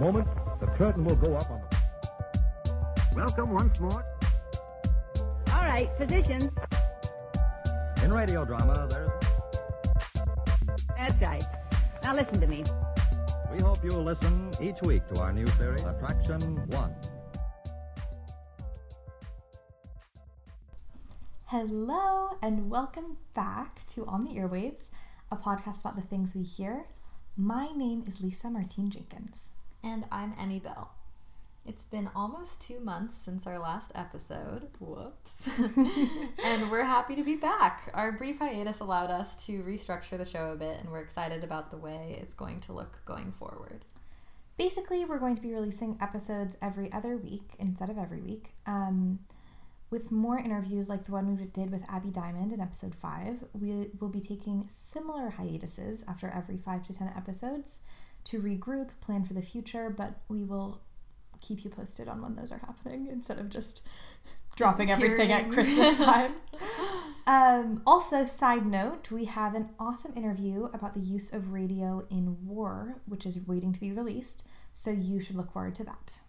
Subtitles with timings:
[0.00, 0.26] moment,
[0.60, 1.76] the curtain will go up on the.
[3.14, 4.02] Welcome once more.
[5.52, 6.50] All right, physicians.
[8.02, 9.10] In radio drama, there's.
[10.96, 11.44] That's right.
[12.02, 12.64] Now listen to me.
[13.52, 16.94] We hope you'll listen each week to our new series, Attraction One.
[21.44, 24.92] Hello, and welcome back to On the Earwaves,
[25.30, 26.86] a podcast about the things we hear.
[27.36, 29.50] My name is Lisa Martine Jenkins.
[29.82, 30.92] And I'm Emmy Bell.
[31.64, 34.68] It's been almost two months since our last episode.
[34.78, 35.48] Whoops.
[36.44, 37.90] and we're happy to be back.
[37.94, 41.70] Our brief hiatus allowed us to restructure the show a bit, and we're excited about
[41.70, 43.86] the way it's going to look going forward.
[44.58, 48.52] Basically, we're going to be releasing episodes every other week instead of every week.
[48.66, 49.20] Um,
[49.90, 53.88] with more interviews like the one we did with Abby Diamond in episode 5, we
[53.98, 57.80] will be taking similar hiatuses after every 5 to 10 episodes
[58.24, 60.80] to regroup, plan for the future, but we will
[61.40, 63.86] keep you posted on when those are happening instead of just
[64.56, 66.34] dropping everything at Christmas time.
[67.26, 72.46] um, also, side note, we have an awesome interview about the use of radio in
[72.46, 76.20] war, which is waiting to be released, so you should look forward to that.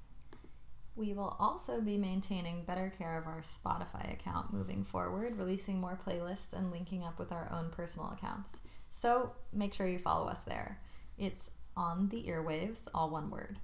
[0.96, 5.98] We will also be maintaining better care of our Spotify account moving forward, releasing more
[6.06, 8.60] playlists and linking up with our own personal accounts.
[8.90, 10.80] So make sure you follow us there.
[11.18, 11.50] It's
[11.82, 13.58] on the earwaves, all one word.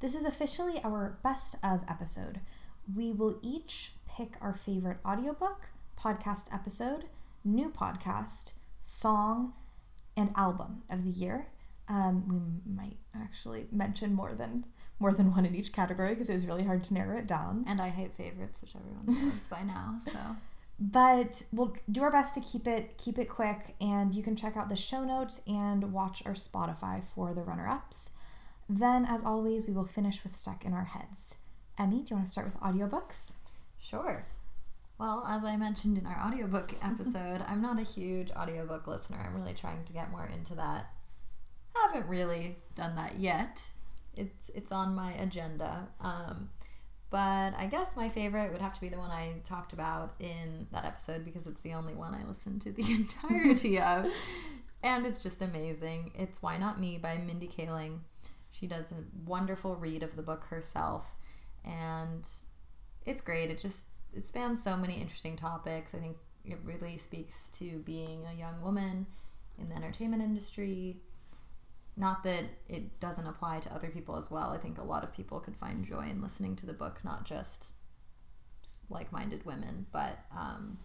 [0.00, 2.40] This is officially our best of episode.
[2.96, 5.68] We will each pick our favorite audiobook,
[6.00, 7.04] podcast episode,
[7.44, 9.52] new podcast, song,
[10.16, 11.48] and album of the year.
[11.88, 14.64] Um, we might actually mention more than
[14.98, 17.64] more than one in each category because it was really hard to narrow it down.
[17.66, 19.96] And I hate favorites, which everyone knows by now.
[20.00, 20.12] So,
[20.90, 24.56] but we'll do our best to keep it keep it quick, and you can check
[24.56, 28.10] out the show notes and watch our Spotify for the runner ups.
[28.68, 31.36] Then, as always, we will finish with stuck in our heads.
[31.78, 33.34] Emmy, do you want to start with audiobooks?
[33.78, 34.26] Sure.
[34.98, 39.24] Well, as I mentioned in our audiobook episode, I'm not a huge audiobook listener.
[39.24, 40.90] I'm really trying to get more into that.
[41.74, 43.62] Haven't really done that yet
[44.16, 45.88] it's it's on my agenda.
[46.00, 46.50] Um,
[47.12, 50.66] but I guess my favorite would have to be the one I talked about in
[50.72, 54.10] that episode because it's the only one I listened to the entirety of.
[54.82, 56.12] And it's just amazing.
[56.14, 57.98] It's Why Not Me by Mindy Kaling.
[58.50, 61.14] She does a wonderful read of the book herself.
[61.66, 62.26] And
[63.04, 63.50] it's great.
[63.50, 65.94] It just it spans so many interesting topics.
[65.94, 69.06] I think it really speaks to being a young woman
[69.58, 70.96] in the entertainment industry
[72.02, 74.50] not that it doesn't apply to other people as well.
[74.50, 77.24] I think a lot of people could find joy in listening to the book, not
[77.24, 77.74] just
[78.90, 79.86] like minded women.
[79.92, 80.78] But um,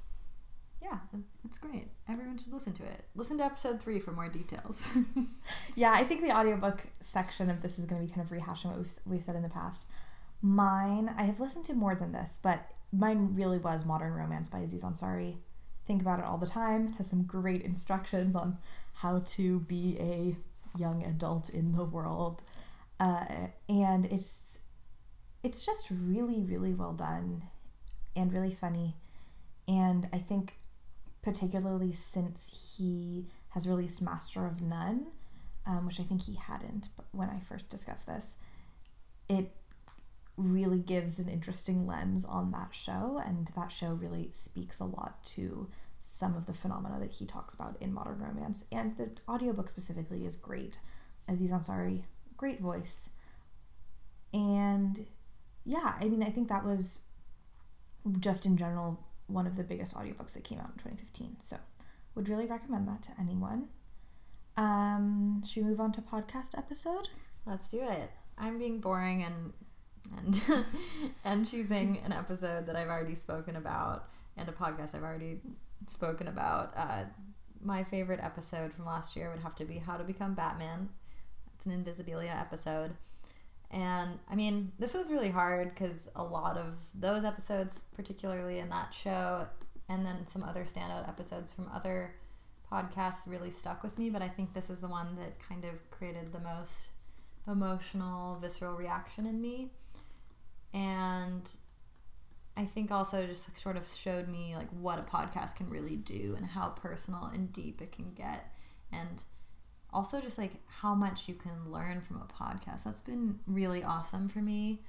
[0.80, 1.00] yeah,
[1.44, 1.88] it's great.
[2.08, 3.06] Everyone should listen to it.
[3.16, 4.96] Listen to episode three for more details.
[5.76, 8.66] yeah, I think the audiobook section of this is going to be kind of rehashing
[8.66, 9.88] what we've, we've said in the past.
[10.44, 12.64] Mine, I have listened to more than this, but
[12.94, 15.38] mine really was Modern Romance by Aziz Ansari.
[15.88, 16.90] Think about it all the time.
[16.90, 18.60] It has some great instructions on
[18.94, 20.36] how to be a
[20.78, 22.44] young adult in the world.
[23.00, 24.58] Uh, and it's
[25.44, 27.44] it's just really really well done
[28.16, 28.96] and really funny
[29.68, 30.58] and i think
[31.22, 35.08] particularly since he has released master of none
[35.66, 38.38] um, which i think he hadn't when i first discussed this
[39.30, 39.52] it
[40.38, 45.24] really gives an interesting lens on that show and that show really speaks a lot
[45.24, 45.70] to
[46.00, 48.66] some of the phenomena that he talks about in modern romance.
[48.72, 50.80] And the audiobook specifically is great.
[51.28, 52.04] Aziz Ansari,
[52.38, 53.10] great voice.
[54.34, 55.06] And
[55.66, 57.06] yeah, I mean, I think that was
[58.20, 61.40] just in general one of the biggest audiobooks that came out in 2015.
[61.40, 61.58] So
[62.16, 63.68] would really recommend that to anyone.
[64.56, 67.10] Um, should we move on to podcast episode?
[67.46, 68.10] Let's do it.
[68.38, 69.54] I'm being boring and
[70.18, 70.66] and
[71.26, 75.42] and choosing an episode that I've already spoken about and a podcast I've already
[75.86, 76.74] spoken about.
[76.76, 77.04] Uh,
[77.62, 80.90] my favorite episode from last year would have to be How to Become Batman.
[81.56, 82.92] It's an Invisibilia episode.
[83.70, 88.70] And I mean, this was really hard because a lot of those episodes, particularly in
[88.70, 89.48] that show,
[89.90, 92.16] and then some other standout episodes from other
[92.72, 94.10] podcasts, really stuck with me.
[94.10, 96.90] But I think this is the one that kind of created the most
[97.48, 99.72] emotional, visceral reaction in me.
[100.74, 101.50] And
[102.58, 106.34] I think also just sort of showed me like what a podcast can really do
[106.36, 108.52] and how personal and deep it can get
[108.92, 109.24] and
[109.94, 112.84] also just like how much you can learn from a podcast.
[112.84, 114.82] That's been really awesome for me.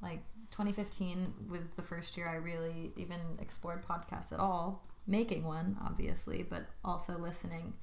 [0.00, 0.22] Like
[0.52, 6.44] 2015 was the first year I really even explored podcasts at all, making one obviously,
[6.48, 7.74] but also listening.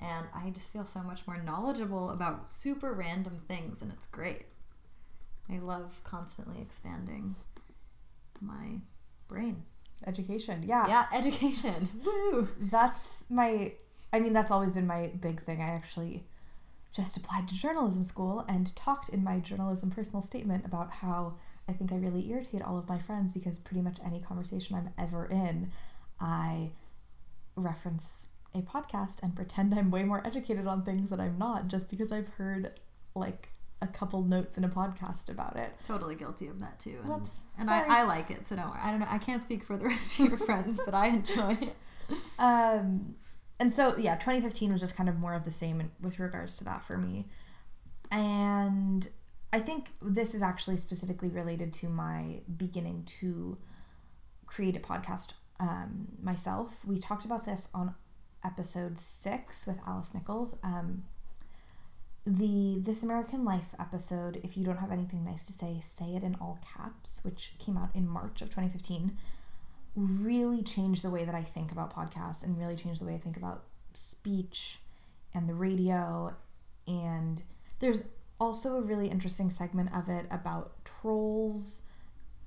[0.00, 4.54] And I just feel so much more knowledgeable about super random things and it's great.
[5.48, 7.36] I love constantly expanding
[8.46, 8.80] my
[9.28, 9.62] brain.
[10.06, 10.62] Education.
[10.66, 10.86] Yeah.
[10.86, 11.88] Yeah, education.
[12.04, 12.48] Woo!
[12.60, 13.72] That's my
[14.12, 15.60] I mean that's always been my big thing.
[15.60, 16.24] I actually
[16.92, 21.34] just applied to journalism school and talked in my journalism personal statement about how
[21.68, 24.90] I think I really irritate all of my friends because pretty much any conversation I'm
[24.98, 25.72] ever in,
[26.20, 26.72] I
[27.56, 31.90] reference a podcast and pretend I'm way more educated on things that I'm not just
[31.90, 32.78] because I've heard
[33.16, 33.48] like
[33.82, 35.72] a couple notes in a podcast about it.
[35.82, 36.98] Totally guilty of that too.
[37.02, 37.88] And, Whoops, and sorry.
[37.88, 38.80] I, I like it, so don't worry.
[38.82, 39.06] I don't know.
[39.08, 41.76] I can't speak for the rest of your friends, but I enjoy it.
[42.38, 43.16] Um,
[43.60, 46.64] and so yeah, 2015 was just kind of more of the same with regards to
[46.64, 47.26] that for me.
[48.10, 49.08] And
[49.52, 53.58] I think this is actually specifically related to my beginning to
[54.46, 56.84] create a podcast um, myself.
[56.84, 57.94] We talked about this on
[58.44, 60.58] episode six with Alice Nichols.
[60.62, 61.04] Um,
[62.26, 66.22] the This American Life episode, if you don't have anything nice to say, say it
[66.22, 69.16] in all caps, which came out in March of 2015
[69.96, 73.18] really changed the way that I think about podcasts and really changed the way I
[73.18, 74.78] think about speech
[75.32, 76.34] and the radio.
[76.86, 77.42] And
[77.78, 78.02] there's
[78.40, 81.82] also a really interesting segment of it about trolls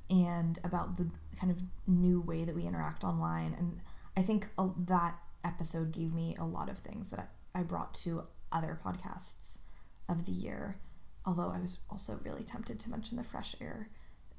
[0.09, 1.09] and about the
[1.39, 3.55] kind of new way that we interact online.
[3.57, 3.79] And
[4.15, 8.79] I think that episode gave me a lot of things that I, brought to other
[8.83, 9.59] podcasts
[10.09, 10.77] of the year.
[11.25, 13.89] Although I was also really tempted to mention the Fresh Air,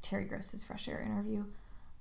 [0.01, 1.45] Terry Gross's Fresh Air interview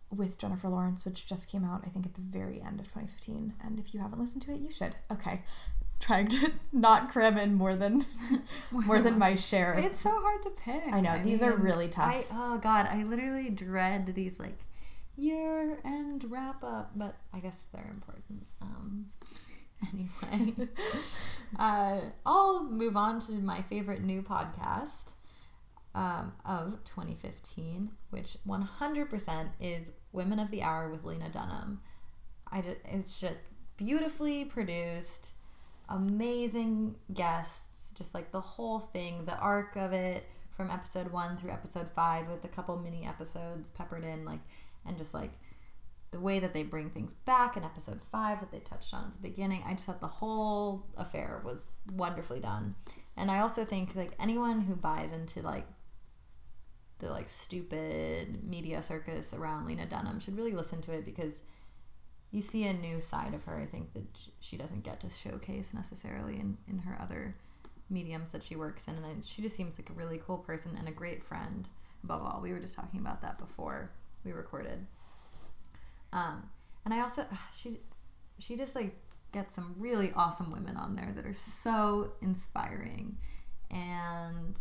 [0.10, 3.54] with Jennifer Lawrence, which just came out, I think, at the very end of 2015.
[3.64, 4.96] And if you haven't listened to it, you should.
[5.12, 5.42] Okay.
[6.00, 8.06] Trying to not cram in more than
[8.72, 9.74] more than my share.
[9.80, 10.94] It's so hard to pick.
[10.94, 12.14] I know, these are really tough.
[12.14, 14.60] I, oh god, I literally dread these like
[15.16, 18.46] year end wrap up, but I guess they're important.
[18.62, 19.08] Um,
[19.92, 20.70] anyway,
[21.58, 25.14] uh, I'll move on to my favorite new podcast
[25.96, 31.82] um, of 2015, which 100% is Women of the Hour with Lena Dunham.
[32.52, 33.46] I just, it's just
[33.78, 35.34] beautifully produced,
[35.90, 41.52] amazing guests, just like the whole thing, the arc of it from episode one through
[41.52, 44.42] episode five with a couple mini episodes peppered in, like,
[44.86, 45.32] and just like
[46.12, 49.12] the way that they bring things back in episode five that they touched on at
[49.12, 49.64] the beginning.
[49.66, 52.76] I just thought the whole affair was wonderfully done.
[53.18, 55.68] And I also think like anyone who buys into like
[57.00, 61.42] the like stupid media circus around Lena Dunham should really listen to it because
[62.32, 63.58] you see a new side of her.
[63.58, 67.36] I think that she doesn't get to showcase necessarily in, in her other
[67.90, 68.96] mediums that she works in.
[68.96, 71.68] And she just seems like a really cool person and a great friend.
[72.04, 73.92] Above all, we were just talking about that before
[74.24, 74.86] we recorded.
[76.14, 76.50] Um,
[76.86, 77.80] and I also she
[78.40, 78.96] she just like
[79.32, 83.18] gets some really awesome women on there that are so inspiring.
[83.70, 84.60] And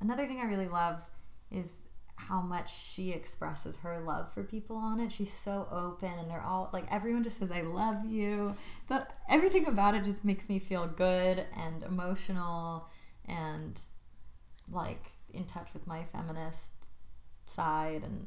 [0.00, 1.02] another thing I really love
[1.50, 1.84] is
[2.16, 5.12] how much she expresses her love for people on it.
[5.12, 8.54] She's so open and they're all like everyone just says I love you.
[8.88, 12.88] But everything about it just makes me feel good and emotional
[13.26, 13.80] and
[14.70, 16.90] like in touch with my feminist
[17.46, 18.26] side and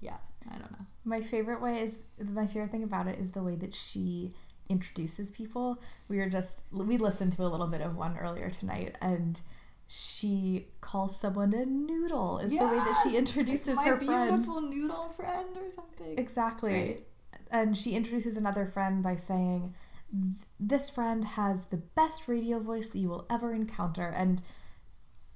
[0.00, 0.18] yeah,
[0.50, 0.86] I don't know.
[1.04, 4.32] My favorite way is my favorite thing about it is the way that she
[4.68, 5.80] introduces people.
[6.08, 9.40] We were just we listened to a little bit of one earlier tonight and
[9.86, 14.30] she calls someone a noodle is the way that she introduces my her friend.
[14.30, 16.18] beautiful noodle friend or something.
[16.18, 17.00] Exactly.
[17.50, 19.74] And she introduces another friend by saying,
[20.58, 24.10] This friend has the best radio voice that you will ever encounter.
[24.16, 24.40] And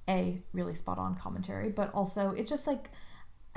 [0.09, 2.89] A, really spot on commentary, but also it's just like,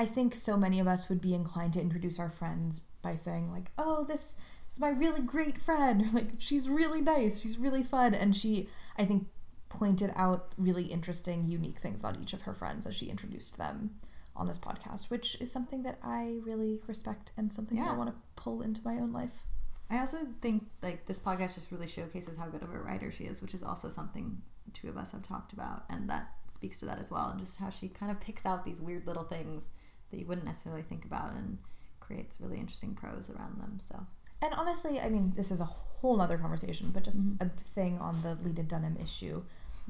[0.02, 3.52] I think so many of us would be inclined to introduce our friends by saying,
[3.52, 4.37] like, oh, this
[4.68, 6.09] is my really great friend.
[6.12, 7.40] Like, she's really nice.
[7.40, 8.12] She's really fun.
[8.12, 8.68] And she,
[8.99, 9.28] I think,
[9.68, 13.94] pointed out really interesting, unique things about each of her friends as she introduced them
[14.35, 18.11] on this podcast, which is something that I really respect and something that I want
[18.11, 19.47] to pull into my own life.
[19.88, 23.25] I also think like this podcast just really showcases how good of a writer she
[23.25, 24.42] is, which is also something
[24.73, 27.61] two of us have talked about, and that speaks to that as well, and just
[27.61, 29.68] how she kind of picks out these weird little things
[30.12, 31.59] that you wouldn't necessarily think about and
[31.99, 33.78] creates really interesting prose around them.
[33.81, 34.07] So
[34.40, 37.40] And honestly, I mean, this is a whole nother conversation, but just Mhm.
[37.40, 39.42] a thing on the Lena Dunham issue.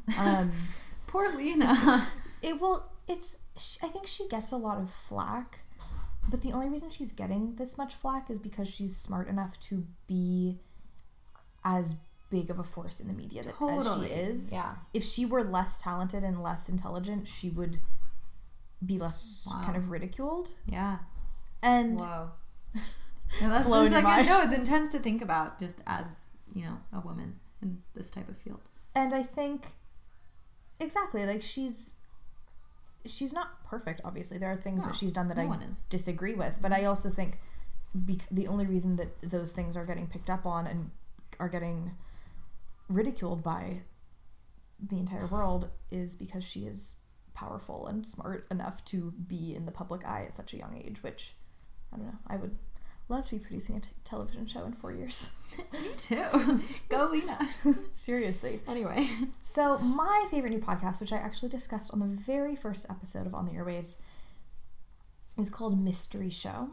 [0.19, 0.51] Um,
[1.07, 1.75] poor Lena.
[2.43, 5.61] it will, it's, sh I think she gets a lot of flack,
[6.31, 9.87] but the only reason she's getting this much flack is because she's smart enough to
[10.07, 10.61] be
[11.65, 11.97] as
[12.31, 14.53] big of a force in the media that, as she is.
[14.53, 14.77] Yeah.
[14.95, 17.81] If she were less talented and less intelligent, she would
[18.85, 19.63] be less Wow.
[19.65, 20.49] kind of ridiculed.
[20.67, 20.99] yeah.
[21.63, 22.31] And Whoa.
[23.41, 24.27] No, that's Blown like mind.
[24.29, 26.21] no, it's intense to think about just as
[26.55, 28.61] you know a woman in this type of field.
[28.95, 29.69] and I think
[30.81, 31.97] exactly like she's
[33.07, 34.01] she's not perfect.
[34.05, 35.59] Obviously, there are things No, that she's done that no I
[35.89, 36.89] disagree with, but I mm-hmm.
[36.89, 37.39] also think
[37.95, 40.91] bec- the only reason that those things are getting picked up on and
[41.41, 41.93] are getting
[42.89, 43.81] ridiculed by
[44.79, 46.97] the entire world is because she is
[47.35, 51.03] powerful and smart enough to be in the public eye at such a young age.
[51.03, 51.35] Which
[51.93, 52.19] I don't know.
[52.27, 52.57] I would
[53.09, 55.33] love to be producing a t- television show in four years.
[55.73, 56.25] Me too.
[56.89, 57.39] Go Lena.
[57.93, 58.61] Seriously.
[58.67, 59.07] anyway,
[59.43, 63.35] So, my favorite new podcast, which I actually discussed on the very first episode of
[63.35, 63.99] On the Earwaves,
[65.39, 66.71] is called Mystery Show,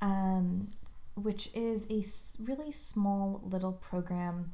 [0.00, 0.70] um,
[1.14, 4.52] which is a s- really small little program.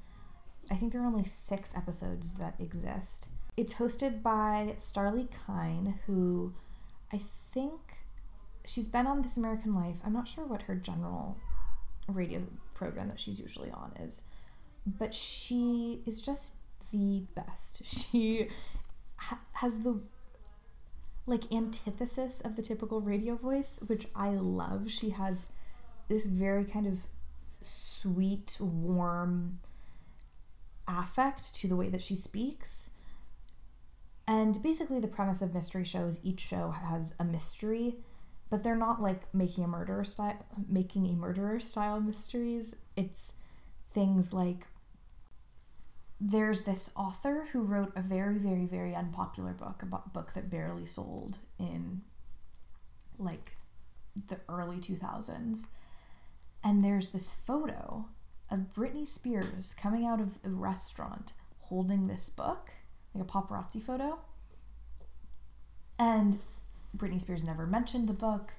[0.71, 3.29] I think there are only six episodes that exist.
[3.57, 6.53] It's hosted by Starlee Kine, who
[7.13, 7.81] I think
[8.67, 10.01] she's been on This American Life.
[10.05, 11.39] I'm not sure what her general
[12.09, 12.43] radio
[12.75, 14.23] program that she's usually on is
[14.87, 16.57] but she is just
[16.93, 17.83] the best.
[18.13, 18.49] She
[19.17, 20.01] ha- has the
[21.27, 24.91] like antithesis of the typical radio voice, which I love.
[24.91, 25.49] She has
[26.09, 27.07] this very kind of
[27.63, 29.59] sweet, warm
[30.87, 32.91] affect to the way that she speaks.
[34.29, 37.97] And basically, the premise of mystery shows each show has a mystery,
[38.51, 42.75] but they're not like making a murderer style, making a murderer style mysteries.
[42.97, 43.33] It's
[43.91, 44.67] things like
[46.21, 50.87] there's this author who wrote a very very very unpopular book a book that barely
[50.87, 52.01] sold in
[53.19, 53.57] like
[54.29, 55.67] the early 2000s
[56.65, 58.07] and there's this photo
[58.51, 62.71] of Britney Spears coming out of a restaurant holding this book
[63.17, 64.19] like a paparazzi photo
[65.99, 66.39] and
[66.97, 68.53] Britney Spears never mentioned the book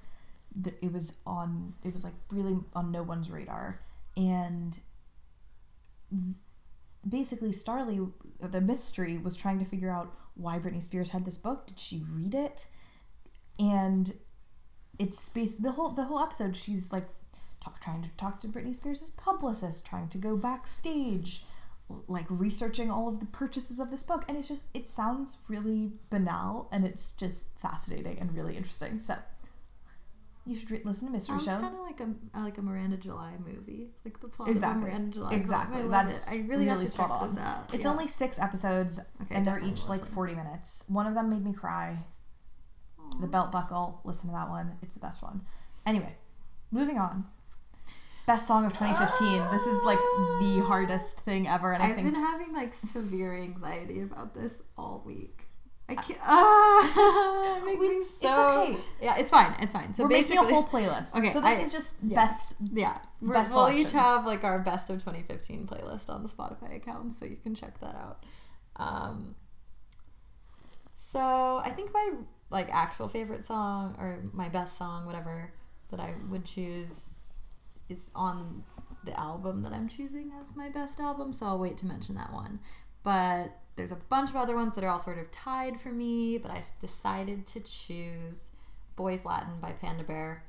[0.82, 3.80] it was on it was like really on no one's radar
[4.16, 4.80] and
[7.08, 11.68] basically Starlee the mystery was trying to figure out why Britney Spears had this book.
[11.68, 12.68] Did she read it?
[13.60, 14.14] And
[15.00, 17.08] it's based the whole the whole episode she's like
[17.60, 21.44] talk, trying to talk to Britney Spears' publicist, trying to go backstage,
[22.08, 25.94] like researching all of the purchases of this book and it's just it sounds really
[26.10, 29.00] banal and it's just fascinating and really interesting.
[29.00, 29.16] So
[30.46, 31.60] you should re- listen to Mystery sounds Show.
[31.62, 34.82] kind of like a uh, like a Miranda July movie, like the plot Exactly.
[34.84, 35.34] of Miranda July.
[35.34, 35.78] Exactly.
[35.82, 35.94] Film.
[35.94, 36.36] I That's it.
[36.44, 37.30] I really, have to spot check on.
[37.36, 37.74] this out.
[37.74, 37.92] It's Yeah.
[37.92, 40.84] only six episodes, Okay, and they're each like 40 minutes.
[40.88, 42.04] One of them made me cry.
[43.22, 44.78] The Belt Buckle, listen to that one.
[44.82, 45.42] It's the best one.
[45.86, 46.16] Anyway,
[46.72, 47.26] moving on.
[48.28, 49.50] Best song of 2015.
[49.52, 49.98] This is like
[50.42, 54.62] the hardest thing ever, and I I've think been having like severe anxiety about this
[54.78, 55.46] all week.
[55.88, 56.20] I can't.
[56.22, 58.62] Ah, it makes We- me it's so.
[58.64, 58.78] okay.
[59.02, 59.56] Yeah, it's fine.
[59.62, 59.94] It's fine.
[59.94, 61.16] So we're making basically, a whole playlist.
[61.18, 62.16] Okay, so this I- is just yeah.
[62.16, 62.58] best.
[62.74, 67.14] Yeah, Best we'll each have like our best of 2015 playlist on the Spotify account,
[67.14, 68.26] so you can check that out.
[68.76, 69.36] Um,
[70.96, 72.12] so I think my
[72.50, 75.54] like actual favorite song or my best song, whatever
[75.92, 77.24] that I would choose,
[77.90, 78.64] is on
[79.04, 81.34] the album that I'm choosing as my best album.
[81.34, 82.60] So I'll wait to mention that one.
[83.04, 86.38] But there's a bunch of other ones that are all sort of tied for me.
[86.38, 88.52] But I decided to choose
[88.96, 90.44] "Boys Latin" by Panda Bear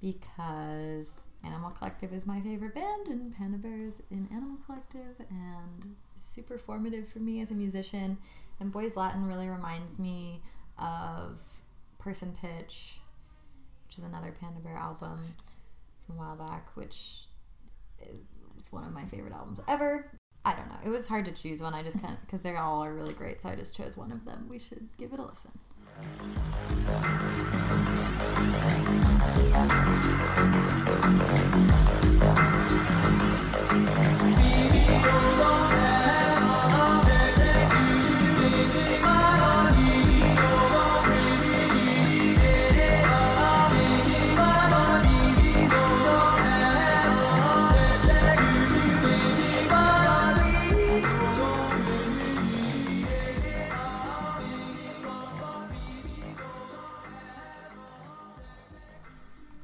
[0.00, 5.96] because Animal Collective is my favorite band, and Panda Bear is in Animal Collective, and
[6.16, 8.18] super formative for me as a musician.
[8.60, 10.42] And Boys Latin really reminds me
[10.78, 11.40] of
[11.98, 12.98] Person Pitch,
[13.86, 15.34] which is another Panda Bear album
[16.08, 17.26] a while back, which
[18.00, 20.10] is one of my favorite albums ever.
[20.44, 20.78] I don't know.
[20.84, 21.74] It was hard to choose one.
[21.74, 24.12] I just kind of because they all are really great, so I just chose one
[24.12, 24.46] of them.
[24.48, 25.50] We should give it a listen.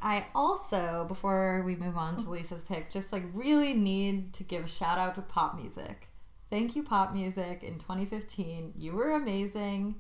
[0.02, 4.64] I also, before we move on to Lisa's pick, just like really need to give
[4.64, 6.09] a shout out to pop music.
[6.50, 8.75] Thank you, pop music in 2015.
[8.76, 9.94] You were amazing.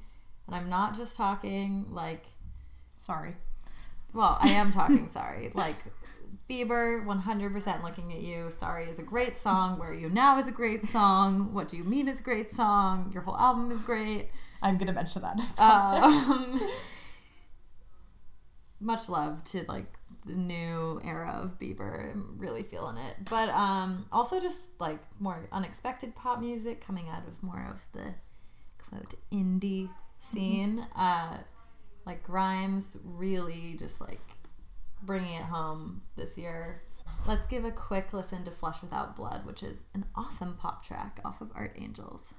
[0.46, 2.26] And I'm not just talking like,
[2.96, 3.36] Sorry.
[4.12, 5.50] well, I am talking, sorry.
[5.54, 5.76] Like,
[6.50, 8.50] Bieber, 100% looking at you.
[8.50, 9.78] Sorry is a great song.
[9.78, 11.54] Where Are You Now is a great song.
[11.54, 13.10] What Do You Mean is a great song.
[13.14, 14.28] Your whole album is great.
[14.60, 15.38] I'm gonna mention that.
[15.58, 16.60] Um,
[18.82, 19.86] much love to like
[20.26, 22.12] the new era of Bieber.
[22.12, 23.16] I'm really feeling it.
[23.30, 28.14] But um, also just like more unexpected pop music coming out of more of the
[28.78, 30.86] quote indie scene.
[30.94, 31.38] Uh,
[32.04, 34.20] Like Grimes really just like
[35.02, 36.82] bringing it home this year.
[37.26, 41.20] Let's give a quick listen to Flesh Without Blood, which is an awesome pop track
[41.24, 42.34] off of Art Angels.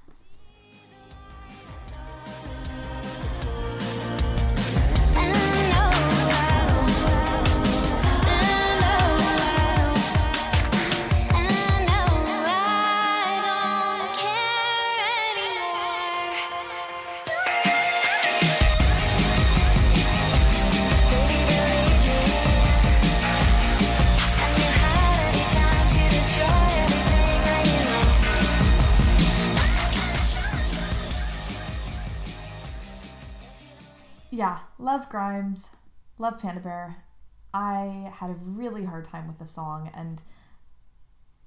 [36.18, 37.04] Love Panda Bear.
[37.52, 40.22] I had a really hard time with the song, and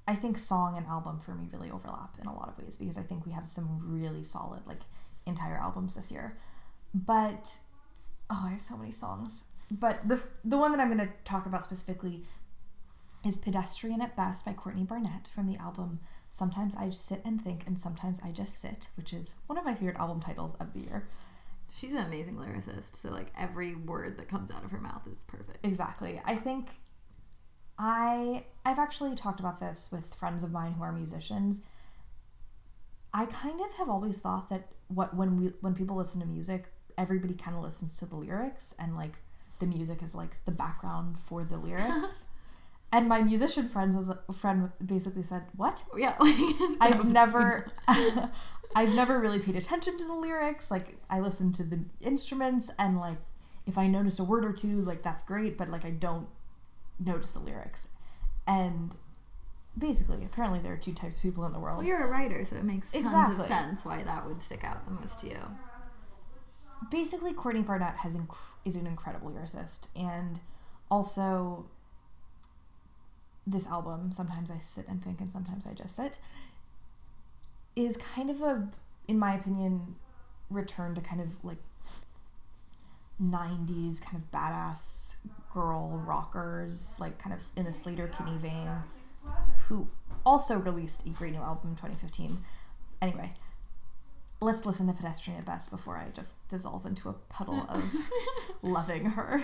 [0.08, 2.98] I think song and album for me really overlap in a lot of ways because
[2.98, 4.82] I think we have some really solid, like,
[5.26, 6.38] entire albums this year.
[6.94, 7.60] But,
[8.30, 9.44] oh, I have so many songs.
[9.70, 12.24] But the, the one that I'm going to talk about specifically
[13.26, 17.68] is Pedestrian at Best by Courtney Barnett from the album Sometimes I Sit and Think
[17.68, 20.82] and Sometimes I Just Sit, which is one of my favorite album titles of the
[20.82, 21.10] year.
[21.70, 25.24] She's an amazing lyricist, so like every word that comes out of her mouth is
[25.24, 25.66] perfect.
[25.66, 26.20] Exactly.
[26.26, 26.70] I think
[27.78, 31.66] I I've actually talked about this with friends of mine who are musicians.
[33.14, 36.66] I kind of have always thought that what when we when people listen to music,
[36.98, 39.20] everybody kind of listens to the lyrics and like
[39.60, 42.28] the music is like the background for the lyrics.
[42.92, 45.84] and my musician friends was friend basically said, "What?
[45.96, 46.16] Yeah,
[46.82, 47.72] I've never
[48.76, 50.70] I've never really paid attention to the lyrics.
[50.72, 53.18] Like I listen to the instruments and like
[53.66, 56.30] if I notice a word or two, like that's great, but like I don't
[57.00, 57.90] notice the lyrics.
[58.48, 58.96] And
[59.78, 61.80] basically, apparently there are two types of people in the world.
[61.80, 63.36] Well, you're a writer, so it makes tons Exactly.
[63.38, 65.40] of sense why that would stick out the most to you.
[66.90, 70.40] basically Courtney Barnett has inc- is an incredible lyricist and
[70.90, 71.66] also
[73.48, 76.20] this album sometimes I sit and think and sometimes I just sit
[77.76, 78.68] is kind of a
[79.08, 79.96] in my opinion
[80.50, 81.58] return to kind of like
[83.22, 85.16] 90s kind of badass
[85.54, 88.70] girl rockers like kind of in the Sleater-Kinney vein
[89.68, 89.88] who
[90.26, 92.40] also released a great new album in 2015
[93.02, 93.32] anyway
[94.42, 97.84] let's listen to pedestrian at best before i just dissolve into a puddle of
[98.62, 99.42] loving her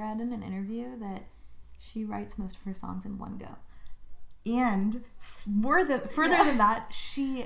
[0.00, 1.22] read in an interview that
[1.78, 3.56] she writes most of her songs in one go.
[4.46, 7.44] and f- more than further than that she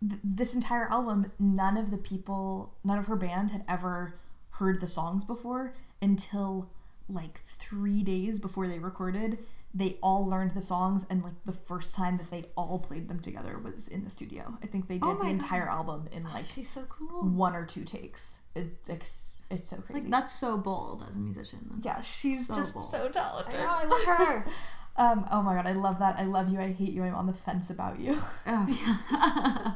[0.00, 4.18] th- this entire album none of the people none of her band had ever
[4.50, 6.70] heard the songs before until
[7.08, 9.38] like three days before they recorded
[9.74, 13.18] they all learned the songs and like the first time that they all played them
[13.20, 16.22] together was in the studio i think they oh did Oh the entire album in
[16.24, 17.22] like She's so cool.
[17.28, 21.80] one or two takes it's, it's so crazy Like that's so bold as a musician.
[21.82, 22.90] That's yeah she's so just bold.
[22.90, 24.46] so talented I know, I love her.
[24.96, 27.26] um oh my god i love that i love you i hate you i'm on
[27.26, 28.16] the fence about you
[28.48, 29.72] oh yeah.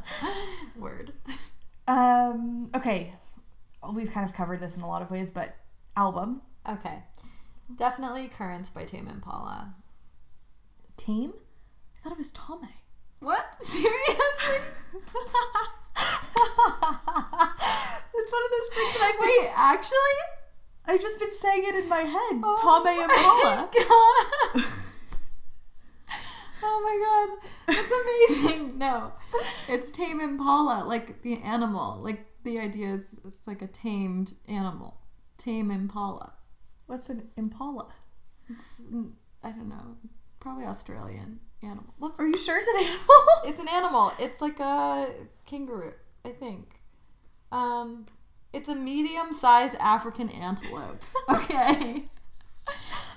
[0.76, 1.12] Word.
[1.88, 3.14] Um, okay.
[3.92, 5.56] We've kind of covered this in a lot of ways, but
[5.96, 6.42] album.
[6.68, 7.02] Okay.
[7.74, 9.74] Definitely Currents by Tame Impala.
[10.96, 11.32] Tame?
[11.96, 12.68] I thought it was Tome.
[13.20, 13.62] What?
[13.62, 14.58] Seriously?
[18.22, 20.18] It's one of those things that I've been, Wait, actually?
[20.86, 22.40] I've just been saying it in my head.
[22.42, 23.70] Oh Tome my Impala.
[24.54, 24.72] God.
[26.64, 26.96] Oh my
[27.36, 27.92] god, that's
[28.46, 28.78] amazing.
[28.78, 29.12] No,
[29.68, 31.98] it's tame impala, like the animal.
[32.00, 34.98] Like the idea is it's like a tamed animal.
[35.38, 36.34] Tame impala.
[36.86, 37.88] What's an Impala?
[38.48, 38.84] It's,
[39.42, 39.96] I don't know,
[40.40, 41.94] probably Australian animal.
[41.98, 43.26] Let's, Are you sure it's an animal?
[43.46, 44.12] it's an animal.
[44.20, 45.08] It's like a
[45.46, 46.81] kangaroo, I think.
[47.52, 48.06] Um,
[48.52, 51.00] it's a medium-sized African antelope.
[51.30, 52.04] Okay.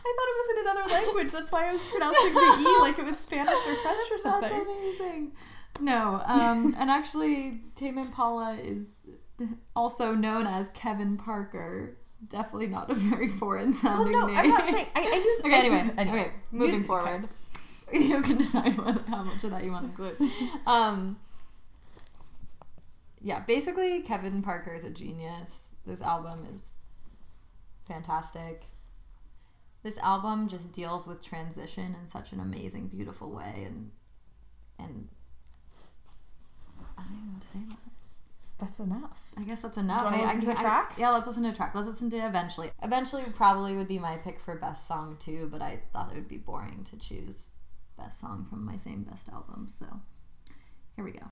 [0.08, 1.32] I thought it was in another language.
[1.34, 4.50] That's why I was pronouncing the E like it was Spanish or French or something.
[4.50, 5.32] That's amazing.
[5.80, 8.98] No, um, and actually, Tame Impala is
[9.76, 11.98] also known as Kevin Parker.
[12.28, 14.38] Definitely not a very foreign sounding no, name.
[14.38, 14.88] I'm not saying.
[14.96, 15.42] I, I use.
[15.46, 17.28] okay, anyway, anyway, okay, moving forward.
[17.92, 20.32] You can decide how much of that you want to include.
[20.66, 21.18] Um,
[23.26, 25.70] yeah, basically, Kevin Parker is a genius.
[25.84, 26.74] This album is
[27.82, 28.66] fantastic.
[29.82, 33.90] This album just deals with transition in such an amazing, beautiful way, and
[34.78, 35.08] and
[36.98, 37.92] I don't even know what to say about it.
[38.60, 39.34] That's enough.
[39.38, 40.02] I guess that's enough.
[40.02, 41.74] Do you wanna I- listen I- to a I- yeah, let's listen to a track.
[41.74, 42.70] Let's listen to Eventually.
[42.84, 46.28] Eventually probably would be my pick for best song too, but I thought it would
[46.28, 47.48] be boring to choose
[47.98, 49.68] best song from my same best album.
[49.68, 49.86] So
[50.96, 51.26] here we go.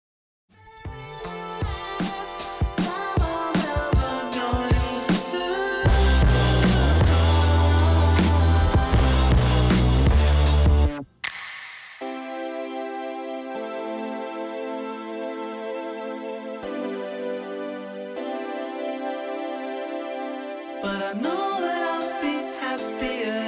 [20.84, 23.43] But I know that I'll be happier,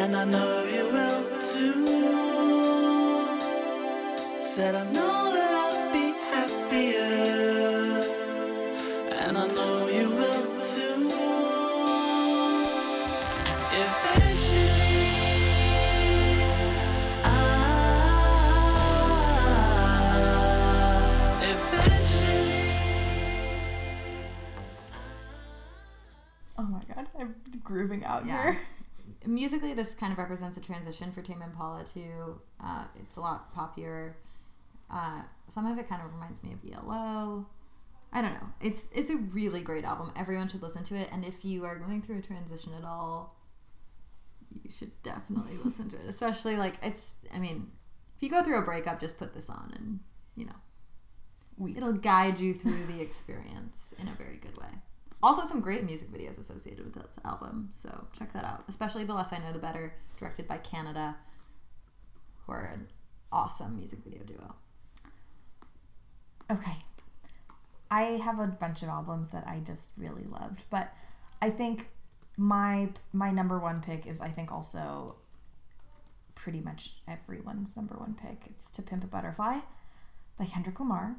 [0.00, 1.86] and I know you will too.
[4.40, 5.19] Said I know
[27.80, 28.42] grooving out Yeah.
[28.52, 28.58] here.
[29.26, 32.40] Musically, this kind of represents a transition for Tame Impala too.
[32.62, 34.14] Uh, it's a lot poppier.
[34.90, 37.46] Uh, some of it kind of reminds me of ELO.
[38.12, 38.48] I don't know.
[38.60, 40.12] It's it's a really great album.
[40.16, 41.08] Everyone should listen to it.
[41.12, 43.36] And if you are going through a transition at all,
[44.50, 46.06] you should definitely listen to it.
[46.08, 47.14] Especially like it's.
[47.32, 47.70] I mean,
[48.16, 50.00] if you go through a breakup, just put this on, and
[50.34, 50.56] you know,
[51.56, 54.70] We it'll guide you through the experience in a very good way.
[55.22, 58.64] Also, some great music videos associated with this album, so check that out.
[58.68, 61.16] Especially "The Less I Know, the Better," directed by Canada,
[62.46, 62.88] who are an
[63.30, 64.54] awesome music video duo.
[66.50, 66.76] Okay.
[67.90, 70.92] I have a bunch of albums that I just really loved, but
[71.42, 71.88] I think
[72.36, 75.16] my my number one pick is I think also
[76.34, 78.46] pretty much everyone's number one pick.
[78.46, 79.58] It's To Pimp a Butterfly
[80.38, 81.16] by Kendrick Lamar.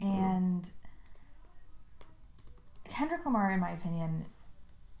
[0.00, 0.70] And
[2.88, 4.26] Kendrick Lamar in my opinion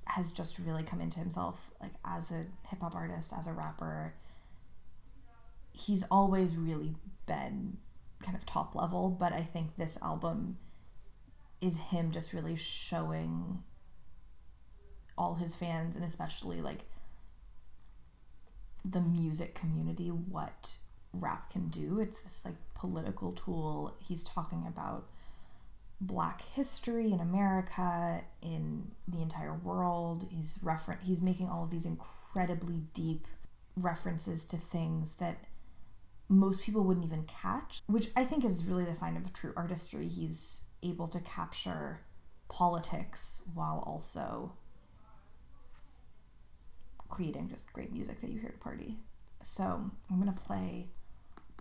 [0.06, 4.14] has just really come into himself like as a hip hop artist, as a rapper.
[5.72, 6.94] He's always really
[7.26, 7.78] been
[8.22, 10.58] kind of top level, but I think this album
[11.60, 13.62] is him just really showing
[15.18, 16.84] all his fans and especially like
[18.84, 20.76] the music community what
[21.12, 21.98] rap can do.
[21.98, 23.96] It's this like political tool.
[24.00, 25.08] He's talking about
[26.00, 30.26] black history in America, in the entire world.
[30.30, 33.26] He's refer- he's making all of these incredibly deep
[33.76, 35.44] references to things that
[36.28, 40.08] most people wouldn't even catch, which I think is really the sign of true artistry.
[40.08, 42.00] He's able to capture
[42.48, 44.52] politics while also
[47.08, 48.98] creating just great music that you hear at a party.
[49.42, 50.88] So I'm gonna play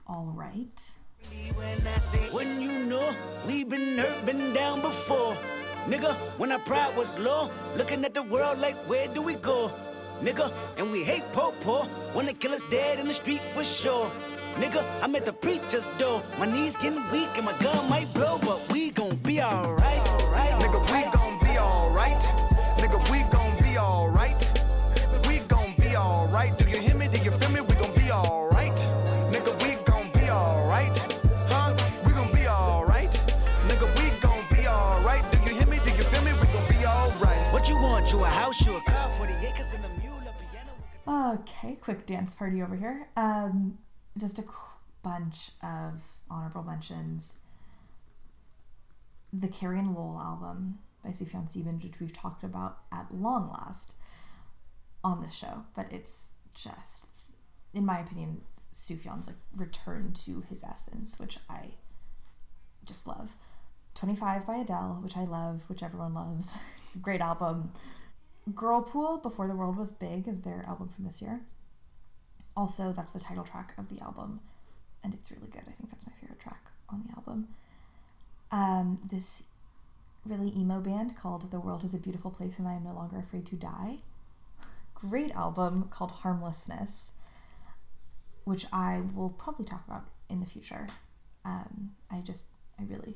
[0.07, 0.79] All Right.
[2.31, 3.15] When you know
[3.47, 5.37] we been hurt, been down before.
[5.87, 9.71] Nigga, when our pride was low, looking at the world like where do we go?
[10.21, 14.11] Nigga, and we hate po po, wanna kill us dead in the street for sure.
[14.55, 18.39] Nigga, I'm at the preacher's door, my knees getting weak and my gun might blow,
[18.39, 20.01] but we gon' be alright.
[20.61, 21.14] Nigga, we
[41.85, 43.07] quick dance party over here.
[43.15, 43.77] Um,
[44.17, 44.43] just a
[45.03, 47.35] bunch of honorable mentions.
[49.31, 53.93] The Carrie and Lowell album by Sufjan Stevens, which we've talked about at long last
[55.03, 57.07] on the show, but it's just,
[57.71, 58.41] in my opinion,
[58.73, 61.75] Sufjan's like return to his essence, which I
[62.83, 63.35] just love.
[63.93, 66.57] 25 by Adele, which I love, which everyone loves.
[66.87, 67.71] it's a great album.
[68.49, 71.41] Girlpool, Before the World Was Big, is their album from this year.
[72.57, 74.39] Also, that's the title track of the album,
[75.03, 75.63] and it's really good.
[75.67, 77.49] I think that's my favorite track on the album.
[78.51, 79.43] Um, this
[80.25, 83.19] really emo band called The World is a Beautiful Place and I Am No Longer
[83.19, 83.97] Afraid to Die.
[84.95, 87.13] Great album called Harmlessness,
[88.43, 90.87] which I will probably talk about in the future.
[91.43, 92.45] Um, I just
[92.79, 93.15] I really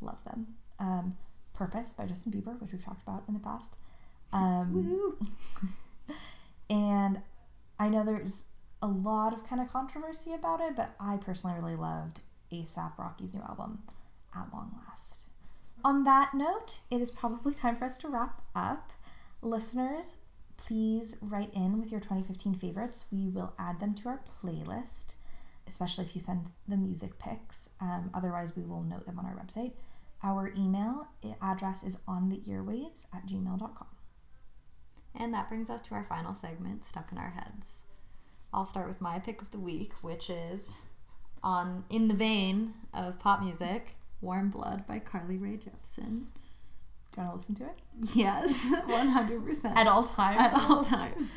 [0.00, 0.54] love them.
[0.78, 1.16] Um,
[1.54, 3.78] Purpose by Justin Bieber, which we've talked about in the past.
[4.32, 5.16] Um,
[6.70, 7.20] and
[7.78, 8.46] I know there's
[8.82, 12.20] a lot of kind of controversy about it, but I personally really loved
[12.52, 13.82] ASAP Rocky's new album,
[14.34, 15.28] At Long Last.
[15.84, 18.90] On that note, it is probably time for us to wrap up.
[19.42, 20.16] Listeners,
[20.56, 23.06] please write in with your 2015 favorites.
[23.12, 25.14] We will add them to our playlist,
[25.66, 27.68] especially if you send the music picks.
[27.80, 29.72] Um, otherwise, we will note them on our website.
[30.24, 31.08] Our email
[31.40, 33.86] address is on the earwaves at gmail.com.
[35.14, 37.78] And that brings us to our final segment, Stuck in Our Heads.
[38.52, 40.76] I'll start with my pick of the week, which is
[41.42, 46.26] on in the vein of pop music, Warm Blood by Carly Rae Jepsen.
[47.12, 47.78] Do you want to listen to it?
[48.14, 49.76] Yes, 100%.
[49.76, 50.40] At all times?
[50.40, 51.30] At all times.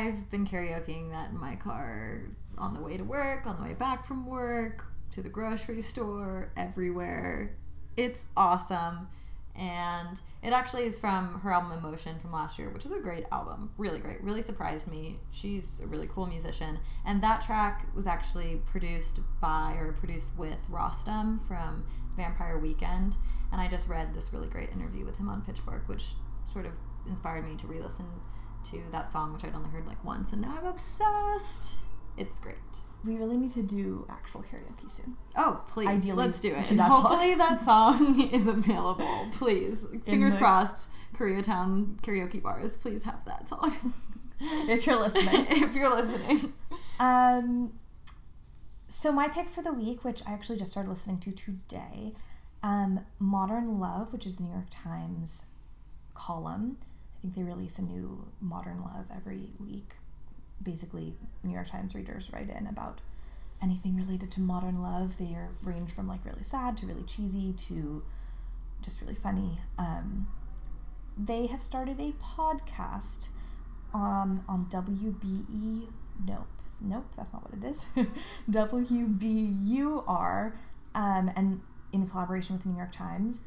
[0.00, 2.22] I've been karaokeing that in my car
[2.56, 6.50] on the way to work, on the way back from work, to the grocery store,
[6.56, 7.54] everywhere.
[7.98, 9.08] It's awesome.
[9.54, 13.26] And it actually is from her album Emotion from last year, which is a great
[13.30, 13.72] album.
[13.76, 14.22] Really great.
[14.22, 15.18] Really surprised me.
[15.32, 16.78] She's a really cool musician.
[17.04, 21.84] And that track was actually produced by or produced with Rostam from
[22.16, 23.16] Vampire Weekend.
[23.52, 26.14] And I just read this really great interview with him on Pitchfork, which
[26.46, 28.06] sort of inspired me to re listen
[28.64, 31.80] to that song, which I'd only heard like once, and now I'm obsessed.
[32.16, 32.56] It's great.
[33.04, 35.16] We really need to do actual karaoke soon.
[35.34, 35.88] Oh, please.
[35.88, 36.70] Ideally let's do it.
[36.70, 37.02] And that song.
[37.02, 39.28] hopefully that song is available.
[39.32, 39.86] Please.
[40.04, 43.72] Fingers the- crossed, Koreatown karaoke bars, please have that song.
[44.42, 45.46] If you're listening.
[45.50, 46.54] if you're listening.
[46.98, 47.74] Um,
[48.88, 52.14] so my pick for the week, which I actually just started listening to today,
[52.62, 55.44] um, Modern Love, which is New York Times
[56.14, 56.78] column.
[57.20, 59.94] I think they release a new Modern Love every week.
[60.62, 63.00] Basically, New York Times readers write in about
[63.62, 65.18] anything related to modern love.
[65.18, 68.02] They are range from like really sad to really cheesy to
[68.80, 69.58] just really funny.
[69.78, 70.28] Um,
[71.18, 73.28] they have started a podcast
[73.92, 75.88] um, on WBE.
[76.26, 76.46] Nope,
[76.80, 77.86] nope, that's not what it is.
[78.50, 80.52] WBUR,
[80.94, 81.60] um, and
[81.92, 83.42] in collaboration with the New York Times.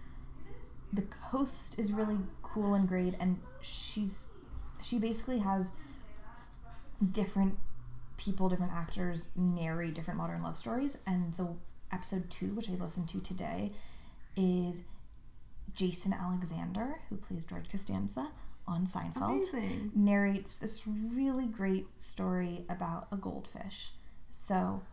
[0.91, 4.27] The host is really cool and great, and she's
[4.81, 5.71] she basically has
[7.11, 7.57] different
[8.17, 10.97] people, different actors narrate different modern love stories.
[11.07, 11.55] And the
[11.91, 13.71] episode two, which I listened to today,
[14.35, 14.83] is
[15.73, 18.29] Jason Alexander, who plays George Costanza
[18.67, 19.91] on Seinfeld, Amazing.
[19.95, 23.91] narrates this really great story about a goldfish.
[24.29, 24.83] So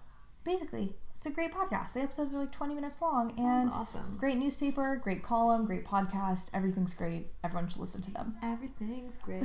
[0.44, 1.92] basically, it's a great podcast.
[1.92, 4.16] The episodes are like 20 minutes long and awesome.
[4.16, 6.48] great newspaper, great column, great podcast.
[6.54, 7.26] Everything's great.
[7.44, 8.36] Everyone should listen to them.
[8.42, 9.44] Everything's great.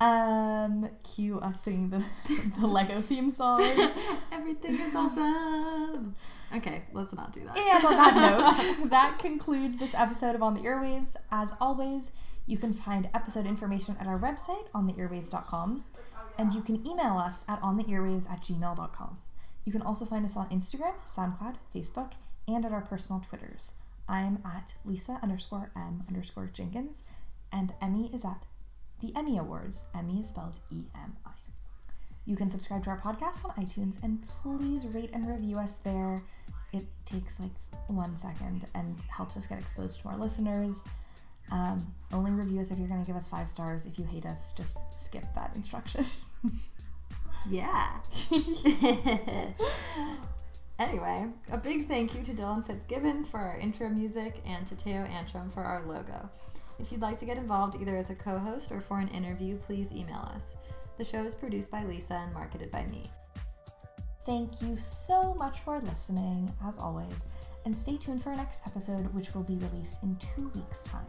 [0.00, 2.04] Um, cue us singing the,
[2.60, 3.62] the Lego theme song.
[4.32, 6.14] Everything is awesome.
[6.54, 7.58] Okay, let's not do that.
[7.58, 11.16] And on that note, that concludes this episode of On the Earwaves.
[11.32, 12.12] As always,
[12.46, 15.82] you can find episode information at our website, ontheearwaves.com,
[16.38, 19.18] and you can email us at ontheearwaves at gmail.com.
[19.68, 22.12] You can also find us on Instagram, SoundCloud, Facebook,
[22.48, 23.72] and at our personal Twitters.
[24.08, 27.04] I'm at Lisa underscore M underscore Jenkins,
[27.52, 28.46] and Emmy is at
[29.02, 29.84] the Emmy Awards.
[29.94, 31.32] Emmy is spelled E M I.
[32.24, 36.22] You can subscribe to our podcast on iTunes and please rate and review us there.
[36.72, 37.52] It takes like
[37.88, 40.82] one second and helps us get exposed to more listeners.
[41.52, 43.84] Um, only review us if you're going to give us five stars.
[43.84, 46.06] If you hate us, just skip that instruction.
[47.48, 48.00] Yeah.
[50.78, 55.04] anyway, a big thank you to Dylan Fitzgibbons for our intro music and to Teo
[55.04, 56.28] Antrim for our logo.
[56.78, 59.56] If you'd like to get involved either as a co host or for an interview,
[59.56, 60.54] please email us.
[60.96, 63.10] The show is produced by Lisa and marketed by me.
[64.26, 67.24] Thank you so much for listening, as always,
[67.64, 71.06] and stay tuned for our next episode, which will be released in two weeks' time.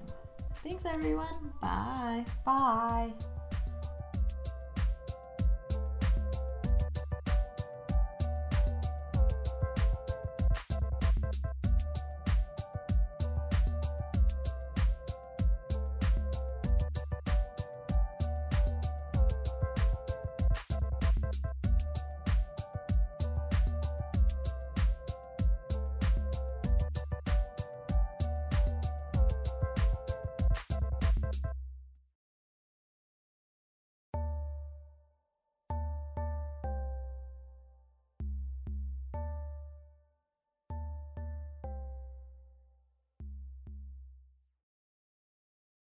[0.63, 1.53] Thanks, everyone.
[1.61, 2.25] Bye.
[2.45, 3.13] Bye.